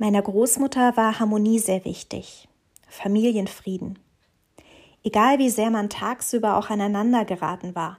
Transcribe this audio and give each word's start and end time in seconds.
Meiner 0.00 0.22
Großmutter 0.22 0.96
war 0.96 1.18
Harmonie 1.18 1.58
sehr 1.58 1.84
wichtig, 1.84 2.46
Familienfrieden. 2.86 3.98
Egal 5.02 5.40
wie 5.40 5.50
sehr 5.50 5.70
man 5.70 5.90
tagsüber 5.90 6.56
auch 6.56 6.70
aneinander 6.70 7.24
geraten 7.24 7.74
war, 7.74 7.98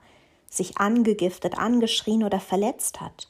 sich 0.49 0.77
angegiftet, 0.77 1.57
angeschrien 1.57 2.23
oder 2.23 2.39
verletzt 2.39 3.01
hat. 3.01 3.27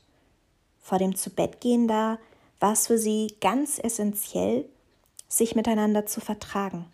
Vor 0.80 1.00
dem 1.00 1.16
Zubettgehen 1.16 1.88
da 1.88 2.20
war 2.60 2.74
es 2.74 2.86
für 2.86 3.00
sie 3.00 3.34
ganz 3.42 3.80
essentiell, 3.80 4.70
sich 5.28 5.56
miteinander 5.56 6.06
zu 6.06 6.22
vertragen, 6.22 6.86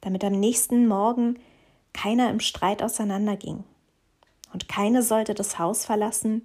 damit 0.00 0.24
am 0.24 0.32
nächsten 0.32 0.88
Morgen 0.88 1.38
keiner 1.92 2.30
im 2.30 2.40
Streit 2.40 2.82
auseinanderging. 2.82 3.62
Und 4.54 4.70
keine 4.70 5.02
sollte 5.02 5.34
das 5.34 5.58
Haus 5.58 5.84
verlassen, 5.84 6.44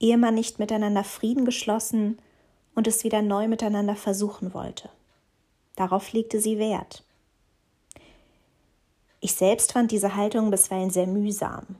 ehe 0.00 0.18
man 0.18 0.34
nicht 0.34 0.58
miteinander 0.58 1.04
Frieden 1.04 1.44
geschlossen 1.44 2.18
und 2.76 2.86
es 2.86 3.02
wieder 3.02 3.22
neu 3.22 3.48
miteinander 3.48 3.96
versuchen 3.96 4.54
wollte. 4.54 4.88
Darauf 5.74 6.12
legte 6.12 6.40
sie 6.40 6.58
Wert. 6.58 7.02
Ich 9.20 9.34
selbst 9.34 9.72
fand 9.72 9.90
diese 9.90 10.14
Haltung 10.14 10.52
bisweilen 10.52 10.90
sehr 10.90 11.08
mühsam. 11.08 11.76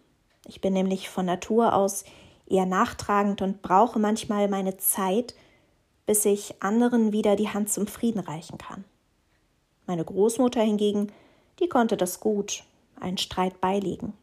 Ich 0.47 0.61
bin 0.61 0.73
nämlich 0.73 1.09
von 1.09 1.27
Natur 1.27 1.75
aus 1.75 2.05
eher 2.49 2.67
nachtragend 2.67 3.43
und 3.43 3.63
brauche 3.63 3.99
manchmal 3.99 4.49
meine 4.49 4.79
Zeit, 4.79 5.35
bis 6.07 6.25
ich 6.25 6.63
anderen 6.63 7.13
wieder 7.13 7.37
die 7.37 7.51
Hand 7.51 7.71
zum 7.71 7.87
Frieden 7.87 8.21
reichen 8.21 8.59
kann. 8.59 8.85
Meine 9.87 10.05
Großmutter 10.05 10.63
hingegen, 10.63 11.13
die 11.61 11.69
konnte 11.69 11.97
das 11.97 12.21
gut, 12.21 12.65
einen 12.99 13.19
Streit 13.19 13.61
beilegen. 13.61 14.15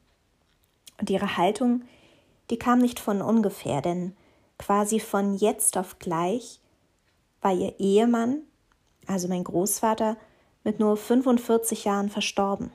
Und 1.00 1.10
ihre 1.10 1.38
Haltung, 1.38 1.84
die 2.50 2.58
kam 2.58 2.80
nicht 2.80 3.00
von 3.00 3.22
ungefähr, 3.22 3.82
denn 3.82 4.16
quasi 4.58 5.00
von 5.00 5.36
jetzt 5.36 5.78
auf 5.78 6.00
gleich 6.00 6.60
war 7.44 7.54
ihr 7.54 7.80
Ehemann, 7.80 8.42
also 9.08 9.28
mein 9.28 9.44
Großvater, 9.44 10.18
mit 10.64 10.80
nur 10.80 10.98
45 10.98 11.86
Jahren 11.86 12.10
verstorben. 12.10 12.72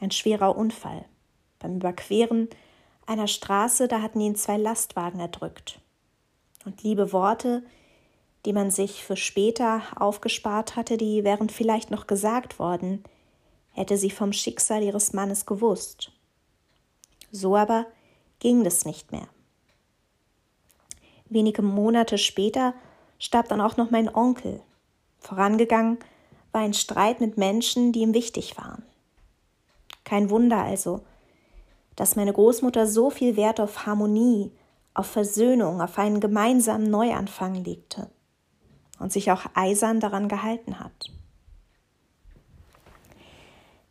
Ein 0.00 0.10
schwerer 0.10 0.56
Unfall. 0.56 1.04
Beim 1.58 1.76
Überqueren 1.76 2.48
einer 3.06 3.28
Straße, 3.28 3.88
da 3.88 4.02
hatten 4.02 4.20
ihn 4.20 4.36
zwei 4.36 4.56
Lastwagen 4.56 5.20
erdrückt. 5.20 5.80
Und 6.64 6.82
liebe 6.82 7.12
Worte, 7.12 7.62
die 8.44 8.52
man 8.52 8.70
sich 8.70 9.04
für 9.04 9.16
später 9.16 9.82
aufgespart 9.96 10.76
hatte, 10.76 10.96
die 10.96 11.24
wären 11.24 11.48
vielleicht 11.48 11.90
noch 11.90 12.06
gesagt 12.06 12.58
worden, 12.58 13.04
hätte 13.72 13.96
sie 13.96 14.10
vom 14.10 14.32
Schicksal 14.32 14.82
ihres 14.82 15.12
Mannes 15.12 15.46
gewusst. 15.46 16.12
So 17.30 17.56
aber 17.56 17.86
ging 18.40 18.64
es 18.66 18.84
nicht 18.84 19.12
mehr. 19.12 19.28
Wenige 21.28 21.62
Monate 21.62 22.18
später 22.18 22.74
starb 23.18 23.48
dann 23.48 23.60
auch 23.60 23.76
noch 23.76 23.90
mein 23.90 24.12
Onkel. 24.14 24.60
Vorangegangen 25.18 25.98
war 26.52 26.62
ein 26.62 26.74
Streit 26.74 27.20
mit 27.20 27.36
Menschen, 27.36 27.92
die 27.92 28.00
ihm 28.00 28.14
wichtig 28.14 28.56
waren. 28.56 28.82
Kein 30.04 30.30
Wunder 30.30 30.62
also, 30.62 31.00
dass 31.96 32.16
meine 32.16 32.32
Großmutter 32.32 32.86
so 32.86 33.10
viel 33.10 33.36
Wert 33.36 33.60
auf 33.60 33.86
Harmonie, 33.86 34.52
auf 34.94 35.06
Versöhnung, 35.06 35.82
auf 35.82 35.98
einen 35.98 36.20
gemeinsamen 36.20 36.90
Neuanfang 36.90 37.54
legte 37.54 38.08
und 38.98 39.12
sich 39.12 39.30
auch 39.30 39.42
eisern 39.54 40.00
daran 40.00 40.28
gehalten 40.28 40.78
hat. 40.78 41.10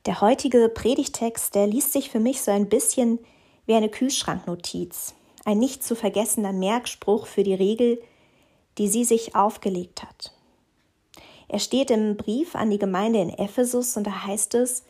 Der 0.06 0.22
heutige 0.22 0.70
Predigtext, 0.70 1.56
der 1.56 1.68
liest 1.68 1.92
sich 1.92 2.10
für 2.10 2.20
mich 2.20 2.42
so 2.42 2.52
ein 2.52 2.70
bisschen 2.70 3.20
wie 3.66 3.74
eine 3.74 3.90
Kühlschranknotiz, 3.90 5.16
ein 5.46 5.58
nicht 5.58 5.84
zu 5.84 5.96
vergessender 5.96 6.54
Merkspruch 6.54 7.26
für 7.26 7.44
die 7.44 7.56
Regel, 7.56 8.00
die 8.78 8.88
sie 8.88 9.06
sich 9.06 9.36
aufgelegt 9.36 10.04
hat. 10.04 10.32
Er 11.48 11.60
steht 11.60 11.92
im 11.92 12.18
Brief 12.18 12.56
an 12.56 12.70
die 12.70 12.80
Gemeinde 12.80 13.22
in 13.22 13.30
Ephesus 13.30 13.96
und 13.98 14.06
da 14.06 14.26
heißt 14.26 14.56
es, 14.56 14.84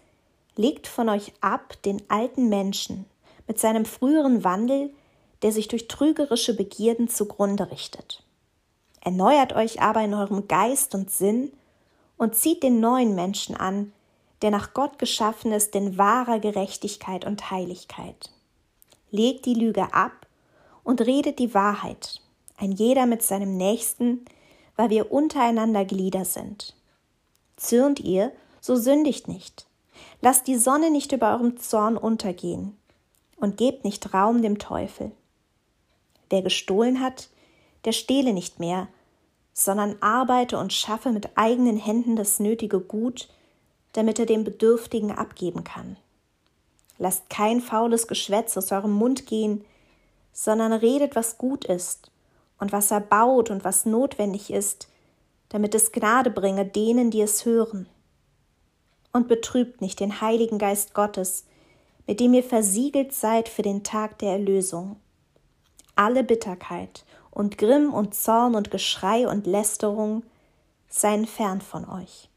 legt 0.56 0.88
von 0.88 1.10
euch 1.10 1.34
ab 1.42 1.76
den 1.84 2.02
alten 2.10 2.50
Menschen 2.50 3.06
mit 3.48 3.60
seinem 3.60 3.86
früheren 3.86 4.44
Wandel, 4.44 4.92
der 5.42 5.52
sich 5.52 5.68
durch 5.68 5.88
trügerische 5.88 6.56
Begierden 6.56 7.08
zugrunde 7.08 7.70
richtet. 7.72 8.24
Erneuert 9.02 9.54
euch 9.54 9.82
aber 9.82 10.02
in 10.02 10.14
eurem 10.14 10.48
Geist 10.48 10.96
und 10.96 11.12
Sinn 11.12 11.52
und 12.18 12.36
zieht 12.36 12.64
den 12.64 12.80
neuen 12.80 13.14
Menschen 13.14 13.56
an, 13.56 13.92
der 14.42 14.50
nach 14.52 14.74
Gott 14.74 14.98
geschaffen 14.98 15.52
ist 15.52 15.76
in 15.76 15.98
wahrer 15.98 16.40
Gerechtigkeit 16.40 17.26
und 17.26 17.52
Heiligkeit. 17.52 18.32
Legt 19.12 19.46
die 19.46 19.54
Lüge 19.54 19.94
ab 19.94 20.26
und 20.84 21.02
redet 21.02 21.40
die 21.40 21.54
Wahrheit, 21.54 22.22
ein 22.58 22.72
jeder 22.72 23.06
mit 23.06 23.22
seinem 23.22 23.58
Nächsten, 23.58 24.26
weil 24.76 24.90
wir 24.90 25.12
untereinander 25.12 25.86
Glieder 25.86 26.26
sind. 26.26 26.76
Zürnt 27.58 28.00
ihr, 28.00 28.32
so 28.62 28.76
sündigt 28.76 29.28
nicht. 29.28 29.66
Lasst 30.22 30.48
die 30.48 30.58
Sonne 30.58 30.92
nicht 30.92 31.12
über 31.12 31.34
eurem 31.34 31.58
Zorn 31.58 31.98
untergehen 31.98 32.78
und 33.38 33.58
gebt 33.58 33.84
nicht 33.84 34.14
Raum 34.14 34.42
dem 34.42 34.60
Teufel. 34.60 35.12
Wer 36.30 36.42
gestohlen 36.42 37.02
hat, 37.02 37.30
der 37.86 37.92
stehle 37.92 38.34
nicht 38.34 38.60
mehr, 38.60 38.88
sondern 39.54 39.96
arbeite 40.02 40.58
und 40.58 40.74
schaffe 40.74 41.12
mit 41.12 41.30
eigenen 41.36 41.78
Händen 41.78 42.16
das 42.16 42.40
nötige 42.40 42.80
Gut, 42.80 43.30
damit 43.94 44.20
er 44.20 44.26
dem 44.26 44.44
Bedürftigen 44.44 45.12
abgeben 45.12 45.64
kann. 45.64 45.96
Lasst 46.98 47.30
kein 47.30 47.62
faules 47.62 48.08
Geschwätz 48.08 48.58
aus 48.58 48.72
eurem 48.72 48.92
Mund 48.92 49.28
gehen, 49.28 49.64
sondern 50.34 50.74
redet, 50.74 51.16
was 51.16 51.38
gut 51.38 51.66
ist 51.66 52.12
und 52.66 52.72
was 52.72 52.90
erbaut 52.90 53.52
und 53.52 53.64
was 53.64 53.86
notwendig 53.86 54.52
ist, 54.52 54.88
damit 55.50 55.76
es 55.76 55.92
Gnade 55.92 56.32
bringe 56.32 56.66
denen, 56.66 57.12
die 57.12 57.22
es 57.22 57.46
hören. 57.46 57.88
Und 59.14 59.28
betrübt 59.28 59.82
nicht 59.82 60.00
den 60.00 60.20
Heiligen 60.20 60.58
Geist 60.58 60.96
Gottes, 60.96 61.46
mit 62.08 62.20
dem 62.20 62.34
ihr 62.34 62.44
versiegelt 62.44 63.14
seid 63.14 63.50
für 63.50 63.62
den 63.62 63.84
Tag 63.84 64.18
der 64.18 64.32
Erlösung. 64.32 64.96
Alle 65.96 66.24
Bitterkeit 66.24 67.06
und 67.30 67.60
Grimm 67.60 67.94
und 67.94 68.16
Zorn 68.16 68.56
und 68.56 68.72
Geschrei 68.72 69.28
und 69.28 69.46
Lästerung 69.46 70.24
seien 70.90 71.28
fern 71.28 71.62
von 71.62 71.88
euch, 71.88 72.32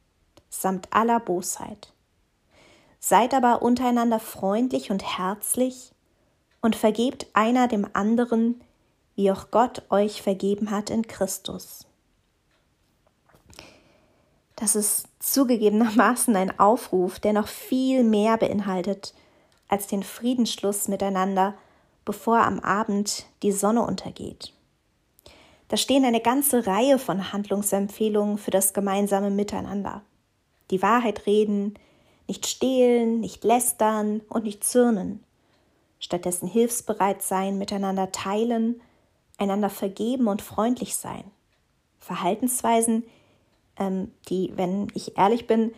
samt 0.51 0.89
aller 0.93 1.21
Bosheit. 1.21 1.95
Seid 3.01 3.33
aber 3.33 3.63
untereinander 3.63 4.21
freundlich 4.21 4.91
und 4.91 5.19
herzlich 5.19 5.93
und 6.61 6.77
vergebt 6.77 7.29
einer 7.33 7.67
dem 7.67 7.87
anderen, 7.95 8.61
wie 9.19 9.33
auch 9.33 9.51
Gott 9.51 9.83
euch 9.91 10.23
vergeben 10.23 10.71
hat 10.71 10.91
in 10.91 11.03
Christus. 11.03 11.87
Das 14.55 14.77
ist 14.77 15.09
zugegebenermaßen 15.19 16.37
ein 16.37 16.57
Aufruf, 16.61 17.19
der 17.19 17.33
noch 17.33 17.49
viel 17.49 18.05
mehr 18.05 18.37
beinhaltet 18.39 19.15
als 19.67 19.89
den 19.89 20.05
Friedensschluss 20.05 20.87
miteinander, 20.87 21.55
bevor 22.05 22.39
am 22.39 22.61
Abend 22.61 23.27
die 23.43 23.51
Sonne 23.51 23.85
untergeht. 23.85 24.53
Da 25.67 25.77
stehen 25.77 26.05
eine 26.05 26.21
ganze 26.21 26.69
Reihe 26.69 27.01
von 27.01 27.33
Handlungsempfehlungen 27.33 28.39
für 28.39 28.53
das 28.53 28.73
gemeinsame 28.73 29.31
Miteinander. 29.31 30.03
Die 30.71 30.81
Wahrheit 30.81 31.27
reden, 31.27 31.75
nicht 32.29 32.47
stehlen, 32.47 33.19
nicht 33.19 33.43
lästern 33.43 34.21
und 34.29 34.45
nicht 34.45 34.63
zürnen. 34.63 35.25
Stattdessen 35.99 36.47
hilfsbereit 36.47 37.23
sein, 37.23 37.59
miteinander 37.59 38.13
teilen 38.13 38.81
einander 39.39 39.71
vergeben 39.71 40.29
und 40.29 40.43
freundlich 40.43 40.97
sein. 40.97 41.25
Verhaltensweisen, 41.99 43.05
ähm, 43.79 44.13
die, 44.29 44.53
wenn 44.57 44.89
ich 44.95 45.17
ehrlich 45.17 45.47
bin, 45.47 45.75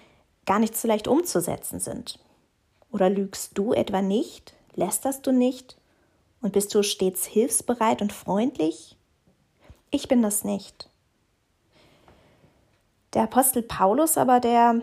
gar 0.46 0.58
nicht 0.58 0.76
so 0.76 0.88
leicht 0.88 1.06
umzusetzen 1.06 1.80
sind. 1.80 2.18
Oder 2.90 3.08
lügst 3.08 3.56
du 3.56 3.72
etwa 3.72 4.02
nicht? 4.02 4.54
Lästerst 4.74 5.26
du 5.26 5.32
nicht? 5.32 5.76
Und 6.42 6.52
bist 6.52 6.74
du 6.74 6.82
stets 6.82 7.26
hilfsbereit 7.26 8.02
und 8.02 8.12
freundlich? 8.12 8.96
Ich 9.90 10.08
bin 10.08 10.22
das 10.22 10.44
nicht. 10.44 10.88
Der 13.12 13.24
Apostel 13.24 13.62
Paulus 13.62 14.16
aber, 14.16 14.40
der 14.40 14.80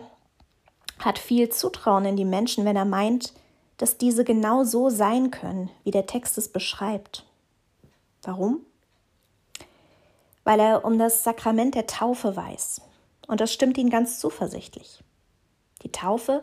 hat 0.98 1.18
viel 1.18 1.48
Zutrauen 1.48 2.04
in 2.04 2.16
die 2.16 2.24
Menschen, 2.24 2.64
wenn 2.64 2.76
er 2.76 2.84
meint, 2.84 3.32
dass 3.78 3.96
diese 3.96 4.24
genau 4.24 4.64
so 4.64 4.90
sein 4.90 5.30
können, 5.30 5.70
wie 5.84 5.90
der 5.90 6.06
Text 6.06 6.36
es 6.36 6.48
beschreibt. 6.48 7.24
Warum? 8.22 8.60
Weil 10.48 10.60
er 10.60 10.86
um 10.86 10.98
das 10.98 11.24
Sakrament 11.24 11.74
der 11.74 11.86
Taufe 11.86 12.34
weiß. 12.34 12.80
Und 13.26 13.42
das 13.42 13.52
stimmt 13.52 13.76
ihn 13.76 13.90
ganz 13.90 14.18
zuversichtlich. 14.18 15.04
Die 15.82 15.92
Taufe 15.92 16.42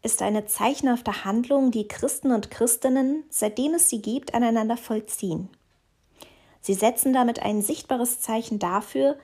ist 0.00 0.22
eine 0.22 0.46
zeichenhafte 0.46 1.24
Handlung, 1.24 1.72
die 1.72 1.88
Christen 1.88 2.30
und 2.30 2.52
Christinnen, 2.52 3.24
seitdem 3.28 3.74
es 3.74 3.90
sie 3.90 4.00
gibt, 4.00 4.32
aneinander 4.32 4.76
vollziehen. 4.76 5.48
Sie 6.60 6.74
setzen 6.74 7.12
damit 7.12 7.42
ein 7.42 7.62
sichtbares 7.62 8.20
Zeichen 8.20 8.60
dafür, 8.60 9.16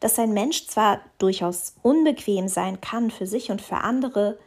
dass 0.00 0.18
ein 0.18 0.32
Mensch 0.32 0.66
zwar 0.66 1.02
durchaus 1.18 1.74
unbequem 1.82 2.48
sein 2.48 2.80
kann 2.80 3.10
für 3.10 3.26
sich 3.26 3.50
und 3.50 3.60
für 3.60 3.76
andere, 3.76 4.38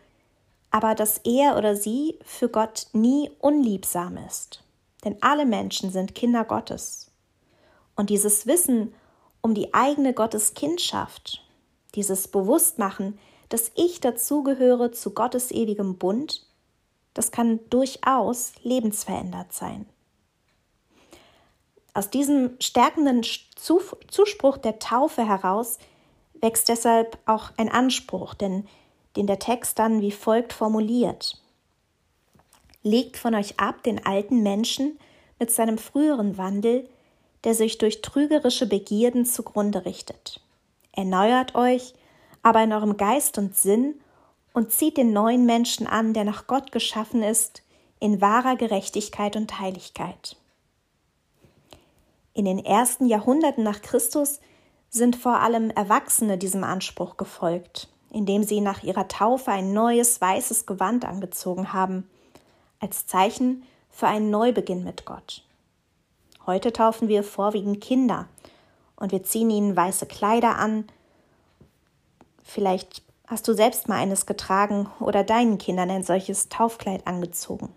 aber 0.71 0.95
dass 0.95 1.19
er 1.19 1.59
oder 1.59 1.75
sie 1.75 2.17
für 2.25 2.49
Gott 2.49 2.87
nie 2.93 3.29
unliebsam 3.37 4.17
ist. 4.27 4.63
Denn 5.03 5.17
alle 5.21 5.45
Menschen 5.45 5.91
sind 5.91 6.15
Kinder 6.15 6.43
Gottes 6.43 7.04
und 7.95 8.09
dieses 8.09 8.47
Wissen 8.47 8.93
um 9.41 9.53
die 9.53 9.73
eigene 9.73 10.13
Gotteskindschaft, 10.13 11.43
dieses 11.93 12.27
Bewusstmachen, 12.27 13.19
dass 13.49 13.71
ich 13.75 14.01
dazugehöre 14.01 14.91
zu 14.91 15.11
Gottes 15.11 15.51
ewigem 15.51 15.97
Bund, 15.97 16.45
das 17.13 17.31
kann 17.31 17.59
durchaus 17.69 18.53
lebensverändert 18.63 19.53
sein. 19.53 19.85
Aus 21.93 22.09
diesem 22.09 22.57
stärkenden 22.59 23.21
Zuspruch 23.55 24.57
der 24.57 24.79
Taufe 24.79 25.25
heraus 25.25 25.77
wächst 26.41 26.67
deshalb 26.67 27.17
auch 27.25 27.51
ein 27.55 27.69
Anspruch, 27.69 28.33
denn 28.33 28.67
den 29.15 29.27
der 29.27 29.39
Text 29.39 29.79
dann 29.79 30.01
wie 30.01 30.11
folgt 30.11 30.51
formuliert. 30.51 31.41
Legt 32.83 33.15
von 33.15 33.33
euch 33.33 33.59
ab 33.59 33.81
den 33.83 34.05
alten 34.05 34.43
Menschen 34.43 34.99
mit 35.39 35.51
seinem 35.51 35.77
früheren 35.77 36.37
Wandel, 36.37 36.89
der 37.45 37.55
sich 37.55 37.77
durch 37.77 38.01
trügerische 38.01 38.67
Begierden 38.67 39.25
zugrunde 39.25 39.85
richtet. 39.85 40.41
Erneuert 40.91 41.55
euch 41.55 41.93
aber 42.43 42.61
in 42.63 42.73
eurem 42.73 42.97
Geist 42.97 43.39
und 43.39 43.55
Sinn 43.55 43.95
und 44.53 44.71
zieht 44.71 44.97
den 44.97 45.13
neuen 45.13 45.45
Menschen 45.45 45.87
an, 45.87 46.13
der 46.13 46.25
nach 46.25 46.45
Gott 46.45 46.71
geschaffen 46.71 47.23
ist, 47.23 47.63
in 47.99 48.21
wahrer 48.21 48.55
Gerechtigkeit 48.55 49.35
und 49.35 49.59
Heiligkeit. 49.59 50.37
In 52.33 52.45
den 52.45 52.63
ersten 52.63 53.07
Jahrhunderten 53.07 53.63
nach 53.63 53.81
Christus 53.81 54.41
sind 54.89 55.15
vor 55.15 55.39
allem 55.39 55.71
Erwachsene 55.71 56.37
diesem 56.37 56.63
Anspruch 56.63 57.17
gefolgt, 57.17 57.87
indem 58.11 58.43
sie 58.43 58.61
nach 58.61 58.83
ihrer 58.83 59.07
Taufe 59.07 59.51
ein 59.51 59.73
neues 59.73 60.21
weißes 60.21 60.65
Gewand 60.65 61.03
angezogen 61.03 61.73
haben, 61.73 62.07
als 62.79 63.07
Zeichen 63.07 63.63
für 63.89 64.07
einen 64.07 64.29
Neubeginn 64.29 64.83
mit 64.83 65.05
Gott. 65.05 65.43
Heute 66.45 66.71
taufen 66.71 67.07
wir 67.07 67.23
vorwiegend 67.23 67.81
Kinder 67.81 68.27
und 68.95 69.11
wir 69.11 69.23
ziehen 69.23 69.49
ihnen 69.49 69.75
weiße 69.75 70.05
Kleider 70.05 70.57
an. 70.57 70.85
Vielleicht 72.43 73.01
hast 73.27 73.47
du 73.47 73.53
selbst 73.53 73.89
mal 73.89 73.97
eines 73.97 74.27
getragen 74.27 74.87
oder 74.99 75.23
deinen 75.23 75.57
Kindern 75.57 75.89
ein 75.89 76.03
solches 76.03 76.49
Taufkleid 76.49 77.07
angezogen. 77.07 77.69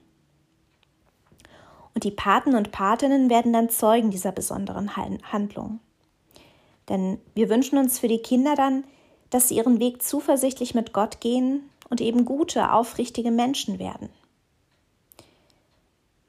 Und 1.95 2.05
die 2.05 2.11
Paten 2.11 2.55
und 2.55 2.71
Patinnen 2.71 3.31
werden 3.31 3.53
dann 3.53 3.71
Zeugen 3.71 4.11
dieser 4.11 4.33
besonderen 4.33 4.97
Handlung. 4.97 5.81
Denn 6.89 7.19
wir 7.35 7.49
wünschen 7.49 7.79
uns 7.79 7.99
für 7.99 8.09
die 8.09 8.23
Kinder 8.23 8.55
dann, 8.55 8.85
dass 9.31 9.49
sie 9.49 9.57
ihren 9.57 9.81
Weg 9.81 10.03
zuversichtlich 10.03 10.75
mit 10.75 10.93
Gott 10.93 11.21
gehen 11.21 11.71
und 11.89 12.01
eben 12.01 12.25
gute, 12.25 12.73
aufrichtige 12.73 13.31
Menschen 13.31 13.79
werden. 13.79 14.11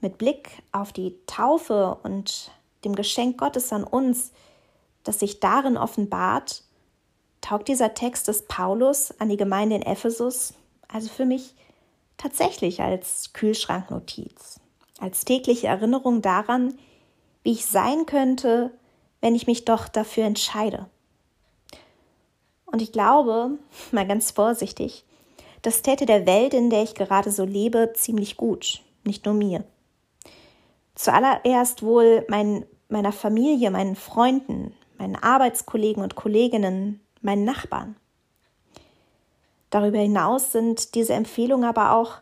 Mit 0.02 0.18
Blick 0.18 0.64
auf 0.72 0.94
die 0.94 1.16
Taufe 1.28 1.98
und 2.04 2.52
dem 2.84 2.96
Geschenk 2.96 3.38
Gottes 3.38 3.74
an 3.74 3.84
uns, 3.84 4.32
das 5.04 5.20
sich 5.20 5.40
darin 5.40 5.78
offenbart, 5.78 6.64
taugt 7.42 7.68
dieser 7.68 7.94
Text 7.94 8.28
des 8.28 8.48
Paulus 8.48 9.14
an 9.20 9.30
die 9.30 9.38
Gemeinde 9.38 9.76
in 9.76 9.82
Ephesus 9.82 10.54
also 10.90 11.08
für 11.08 11.26
mich 11.26 11.54
tatsächlich 12.18 12.82
als 12.82 13.32
Kühlschranknotiz, 13.34 14.60
als 15.00 15.24
tägliche 15.24 15.68
Erinnerung 15.68 16.22
daran, 16.22 16.78
wie 17.44 17.54
ich 17.54 17.66
sein 17.66 18.06
könnte, 18.06 18.72
wenn 19.22 19.36
ich 19.36 19.48
mich 19.48 19.64
doch 19.64 19.88
dafür 19.88 20.26
entscheide. 20.26 20.88
Und 22.66 22.82
ich 22.82 22.92
glaube, 22.92 23.52
mal 23.92 24.08
ganz 24.08 24.32
vorsichtig, 24.32 25.06
das 25.62 25.82
täte 25.82 26.06
der 26.06 26.26
Welt, 26.26 26.54
in 26.54 26.70
der 26.70 26.84
ich 26.84 26.96
gerade 26.96 27.32
so 27.32 27.46
lebe, 27.46 27.94
ziemlich 27.94 28.36
gut, 28.36 28.82
nicht 29.04 29.26
nur 29.26 29.36
mir. 29.36 29.64
Zuallererst 30.96 31.84
wohl 31.84 32.26
mein, 32.28 32.66
meiner 32.90 33.12
Familie, 33.12 33.72
meinen 33.72 33.96
Freunden, 33.96 34.74
meinen 34.98 35.16
Arbeitskollegen 35.16 36.04
und 36.04 36.16
Kolleginnen, 36.16 37.00
meinen 37.22 37.46
Nachbarn. 37.46 37.96
Darüber 39.70 40.00
hinaus 40.00 40.52
sind 40.52 40.96
diese 40.96 41.14
Empfehlungen 41.14 41.68
aber 41.68 41.94
auch 41.94 42.18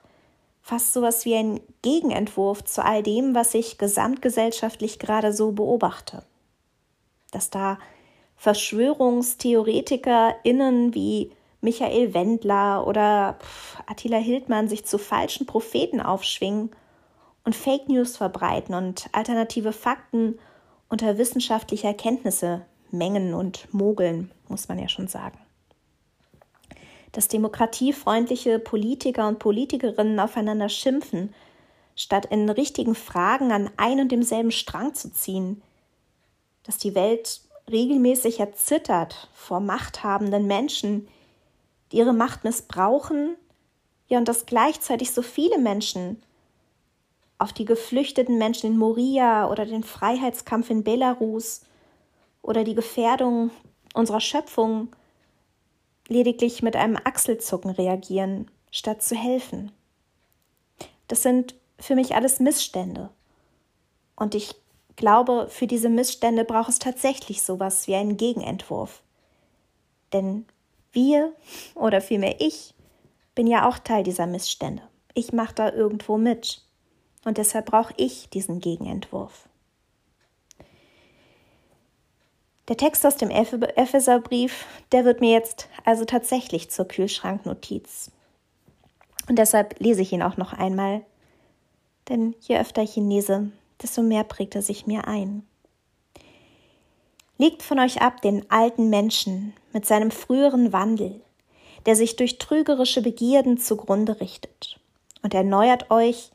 fast 0.61 0.93
so 0.93 0.99
etwas 0.99 1.25
wie 1.25 1.35
ein 1.35 1.61
Gegenentwurf 1.81 2.63
zu 2.65 2.83
all 2.83 3.01
dem, 3.01 3.33
was 3.33 3.53
ich 3.53 3.77
gesamtgesellschaftlich 3.77 4.99
gerade 4.99 5.31
so 5.31 5.53
beobachte 5.53 6.23
dass 7.31 7.49
da 7.49 7.79
VerschwörungstheoretikerInnen 8.37 10.93
wie 10.93 11.31
Michael 11.61 12.13
Wendler 12.13 12.85
oder 12.85 13.39
Attila 13.87 14.17
Hildmann 14.17 14.69
sich 14.69 14.85
zu 14.85 14.99
falschen 14.99 15.47
Propheten 15.47 16.01
aufschwingen 16.01 16.69
und 17.47 17.55
Fake 17.55 17.88
News 17.88 18.17
verbreiten 18.17 18.75
und 18.75 19.07
alternative 19.13 19.71
Fakten 19.71 20.38
unter 20.89 21.17
wissenschaftlicher 21.17 21.88
Erkenntnisse 21.88 22.65
mengen 22.91 23.33
und 23.33 23.73
mogeln, 23.73 24.31
muss 24.49 24.67
man 24.67 24.77
ja 24.77 24.89
schon 24.89 25.07
sagen. 25.07 25.39
Dass 27.13 27.29
demokratiefreundliche 27.29 28.59
Politiker 28.59 29.29
und 29.29 29.39
Politikerinnen 29.39 30.19
aufeinander 30.19 30.67
schimpfen, 30.67 31.33
statt 31.95 32.25
in 32.25 32.49
richtigen 32.49 32.95
Fragen 32.95 33.53
an 33.53 33.69
ein 33.77 34.01
und 34.01 34.11
demselben 34.11 34.51
Strang 34.51 34.93
zu 34.93 35.13
ziehen, 35.13 35.61
dass 36.63 36.77
die 36.77 36.95
Welt 36.95 37.43
regelmäßig 37.71 38.41
erzittert 38.41 39.29
vor 39.33 39.61
machthabenden 39.61 40.47
Menschen, 40.47 41.07
die 41.93 42.00
ihre 42.00 42.13
Macht 42.13 42.43
missbrauchen, 42.43 43.38
ja 44.09 44.17
und 44.17 44.27
dass 44.27 44.47
gleichzeitig 44.47 45.11
so 45.11 45.21
viele 45.21 45.59
Menschen 45.59 46.21
auf 47.38 47.54
die 47.54 47.66
geflüchteten 47.66 48.38
Menschen 48.38 48.72
in 48.72 48.78
Moria 48.78 49.50
oder 49.50 49.66
den 49.66 49.84
Freiheitskampf 49.84 50.69
in 50.69 50.84
Belarus 50.84 51.62
oder 52.42 52.63
die 52.63 52.75
Gefährdung 52.75 53.51
unserer 53.94 54.22
Schöpfung 54.22 54.89
lediglich 56.07 56.63
mit 56.63 56.75
einem 56.75 56.98
Achselzucken 57.04 57.72
reagieren, 57.72 58.50
statt 58.72 59.01
zu 59.01 59.16
helfen. 59.16 59.72
Das 61.07 61.24
sind 61.24 61.56
für 61.80 61.95
mich 61.95 62.16
alles 62.16 62.39
Missstände. 62.39 63.10
Und 64.16 64.36
ich 64.36 64.56
glaube, 64.95 65.48
für 65.50 65.68
diese 65.68 65.89
Missstände 65.89 66.44
braucht 66.44 66.69
es 66.69 66.80
tatsächlich 66.80 67.44
sowas 67.44 67.88
wie 67.88 67.95
einen 67.95 68.18
Gegenentwurf. 68.18 69.01
Denn 70.13 70.45
wir, 70.92 71.34
oder 71.75 72.01
vielmehr 72.01 72.42
ich, 72.42 72.74
bin 73.36 73.48
ja 73.48 73.69
auch 73.69 73.78
Teil 73.78 74.04
dieser 74.04 74.25
Missstände. 74.25 74.81
Ich 75.13 75.34
mache 75.34 75.54
da 75.54 75.72
irgendwo 75.72 76.18
mit. 76.18 76.63
Und 77.27 77.38
deshalb 77.38 77.65
brauche 77.65 77.93
ich 77.98 78.29
diesen 78.29 78.62
Gegenentwurf. 78.62 79.50
Der 82.69 82.77
Text 82.77 83.05
aus 83.05 83.17
dem 83.17 83.29
Epheserbrief, 83.29 84.65
der 84.93 85.03
wird 85.03 85.19
mir 85.19 85.31
jetzt 85.31 85.67
also 85.84 86.05
tatsächlich 86.05 86.72
zur 86.72 86.88
Kühlschranknotiz. 86.88 88.12
Und 89.27 89.38
deshalb 89.38 89.77
lese 89.81 90.03
ich 90.03 90.13
ihn 90.13 90.24
auch 90.24 90.38
noch 90.38 90.53
einmal. 90.53 91.01
Denn 92.07 92.34
je 92.39 92.57
öfter 92.60 92.81
ich 92.81 92.96
ihn 92.96 93.10
lese, 93.10 93.51
desto 93.81 94.03
mehr 94.03 94.24
prägt 94.24 94.55
er 94.55 94.62
sich 94.62 94.88
mir 94.88 95.05
ein. 95.05 95.46
Legt 97.38 97.62
von 97.62 97.77
euch 97.79 98.01
ab 98.01 98.22
den 98.22 98.50
alten 98.50 98.89
Menschen 98.89 99.53
mit 99.74 99.86
seinem 99.86 100.12
früheren 100.12 100.72
Wandel, 100.72 101.19
der 101.86 101.98
sich 101.98 102.15
durch 102.15 102.38
trügerische 102.38 103.01
Begierden 103.01 103.57
zugrunde 103.57 104.22
richtet, 104.22 104.79
und 105.24 105.34
erneuert 105.34 105.91
euch 105.91 106.31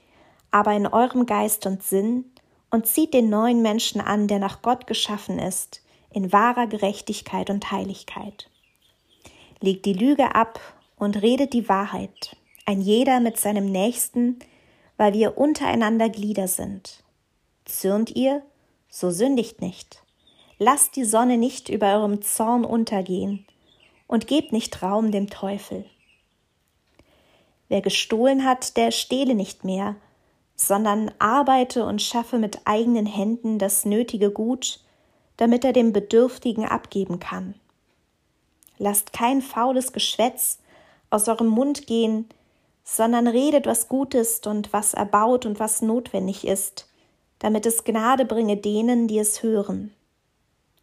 aber 0.52 0.74
in 0.74 0.86
eurem 0.86 1.26
Geist 1.26 1.66
und 1.66 1.82
Sinn 1.82 2.26
und 2.70 2.86
zieht 2.86 3.12
den 3.12 3.28
neuen 3.28 3.62
Menschen 3.62 4.00
an, 4.00 4.28
der 4.28 4.38
nach 4.38 4.62
Gott 4.62 4.86
geschaffen 4.86 5.38
ist, 5.38 5.82
in 6.12 6.32
wahrer 6.32 6.66
Gerechtigkeit 6.66 7.50
und 7.50 7.72
Heiligkeit. 7.72 8.48
Legt 9.60 9.86
die 9.86 9.94
Lüge 9.94 10.34
ab 10.34 10.60
und 10.96 11.20
redet 11.20 11.52
die 11.52 11.68
Wahrheit, 11.68 12.36
ein 12.66 12.80
jeder 12.80 13.20
mit 13.20 13.38
seinem 13.38 13.66
Nächsten, 13.66 14.38
weil 14.96 15.14
wir 15.14 15.38
untereinander 15.38 16.08
Glieder 16.08 16.48
sind. 16.48 17.02
Zürnt 17.64 18.14
ihr? 18.14 18.42
So 18.88 19.10
sündigt 19.10 19.60
nicht. 19.60 20.02
Lasst 20.58 20.96
die 20.96 21.04
Sonne 21.04 21.38
nicht 21.38 21.68
über 21.68 21.94
eurem 21.94 22.22
Zorn 22.22 22.64
untergehen 22.64 23.46
und 24.06 24.26
gebt 24.26 24.52
nicht 24.52 24.82
Raum 24.82 25.10
dem 25.10 25.30
Teufel. 25.30 25.86
Wer 27.68 27.80
gestohlen 27.80 28.44
hat, 28.44 28.76
der 28.76 28.90
stehle 28.90 29.34
nicht 29.34 29.64
mehr, 29.64 29.96
sondern 30.56 31.10
arbeite 31.18 31.84
und 31.84 32.02
schaffe 32.02 32.38
mit 32.38 32.60
eigenen 32.64 33.06
Händen 33.06 33.58
das 33.58 33.84
nötige 33.84 34.30
Gut, 34.30 34.80
damit 35.36 35.64
er 35.64 35.72
dem 35.72 35.92
Bedürftigen 35.92 36.64
abgeben 36.64 37.18
kann. 37.18 37.54
Lasst 38.78 39.12
kein 39.12 39.42
faules 39.42 39.92
Geschwätz 39.92 40.58
aus 41.10 41.28
eurem 41.28 41.48
Mund 41.48 41.86
gehen, 41.86 42.28
sondern 42.84 43.26
redet, 43.28 43.66
was 43.66 43.88
gut 43.88 44.14
ist 44.14 44.46
und 44.46 44.72
was 44.72 44.94
erbaut 44.94 45.46
und 45.46 45.60
was 45.60 45.82
notwendig 45.82 46.46
ist, 46.46 46.88
damit 47.38 47.66
es 47.66 47.84
Gnade 47.84 48.24
bringe 48.24 48.56
denen, 48.56 49.08
die 49.08 49.18
es 49.18 49.42
hören. 49.42 49.94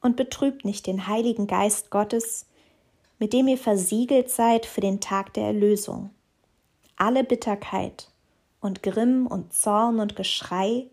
Und 0.02 0.16
betrübt 0.16 0.64
nicht 0.64 0.88
den 0.88 1.08
Heiligen 1.08 1.46
Geist 1.48 1.90
Gottes, 1.90 2.46
mit 3.18 3.34
dem 3.34 3.48
ihr 3.50 3.58
versiegelt 3.58 4.30
seid 4.30 4.66
für 4.66 4.82
den 4.82 5.02
Tag 5.02 5.34
der 5.34 5.46
Erlösung. 5.46 6.12
Alle 6.96 7.24
Bitterkeit 7.24 8.10
und 8.62 8.84
Grimm 8.84 9.28
und 9.28 9.54
Zorn 9.54 10.00
und 10.00 10.16
Geschrei 10.16 10.88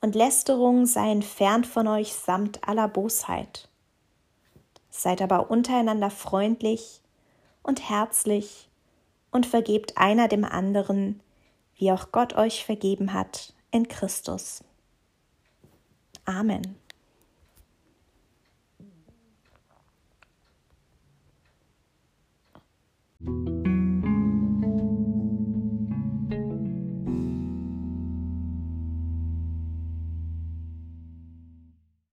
und 0.00 0.14
Lästerung 0.14 0.86
seien 0.86 1.22
fern 1.22 1.64
von 1.64 1.86
euch 1.86 2.14
samt 2.14 2.66
aller 2.66 2.88
Bosheit. 2.88 3.68
Seid 4.90 5.22
aber 5.22 5.50
untereinander 5.50 6.10
freundlich 6.10 7.00
und 7.62 7.88
herzlich 7.88 8.68
und 9.30 9.46
vergebt 9.46 9.96
einer 9.96 10.28
dem 10.28 10.44
anderen, 10.44 11.20
wie 11.76 11.92
auch 11.92 12.12
Gott 12.12 12.34
euch 12.34 12.64
vergeben 12.64 13.12
hat 13.12 13.54
in 13.70 13.88
Christus. 13.88 14.64
Amen. 16.24 16.76